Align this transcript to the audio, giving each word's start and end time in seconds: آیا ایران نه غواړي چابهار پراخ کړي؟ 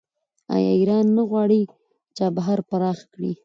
آیا 0.55 0.71
ایران 0.79 1.05
نه 1.17 1.23
غواړي 1.29 1.61
چابهار 2.17 2.59
پراخ 2.69 2.99
کړي؟ 3.13 3.31